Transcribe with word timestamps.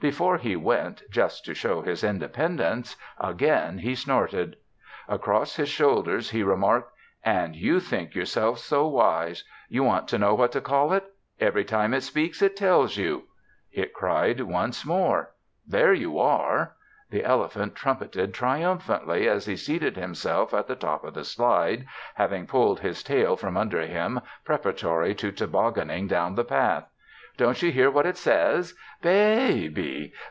Before 0.00 0.38
he 0.38 0.56
went, 0.56 1.02
just 1.10 1.44
to 1.44 1.52
show 1.52 1.82
his 1.82 2.02
independence, 2.02 2.96
again 3.20 3.76
he 3.76 3.94
snorted. 3.94 4.56
Across 5.06 5.56
his 5.56 5.68
shoulder 5.68 6.16
he 6.20 6.42
remarked. 6.42 6.90
"And 7.22 7.54
you 7.54 7.80
think 7.80 8.14
yourself 8.14 8.60
so 8.60 8.88
wise! 8.88 9.44
You 9.68 9.82
want 9.84 10.08
to 10.08 10.18
know 10.18 10.32
what 10.34 10.52
to 10.52 10.62
call 10.62 10.94
it. 10.94 11.04
Every 11.38 11.66
time 11.66 11.92
it 11.92 12.00
speaks 12.00 12.40
it 12.40 12.56
tells 12.56 12.96
you." 12.96 13.24
It 13.72 13.92
cried 13.92 14.40
once 14.40 14.86
more. 14.86 15.32
"There 15.66 15.92
you 15.92 16.18
are!" 16.18 16.76
The 17.10 17.22
elephant 17.22 17.74
trumpeted 17.74 18.32
triumphantly 18.32 19.28
as 19.28 19.44
he 19.44 19.54
seated 19.56 19.98
himself 19.98 20.54
at 20.54 20.66
the 20.66 20.76
top 20.76 21.04
of 21.04 21.12
the 21.12 21.24
slide, 21.24 21.84
having 22.14 22.46
pulled 22.46 22.80
his 22.80 23.02
tail 23.02 23.36
from 23.36 23.54
under 23.54 23.82
him 23.82 24.22
preparatory 24.46 25.14
to 25.16 25.30
tobogganning 25.30 26.06
down 26.08 26.36
the 26.36 26.44
path. 26.44 26.86
"Don't 27.36 27.62
you 27.62 27.70
hear 27.72 27.90
what 27.90 28.04
it 28.04 28.18
says? 28.18 28.74
'Baa 29.02 29.08
aa 29.08 29.68
by! 29.74 30.12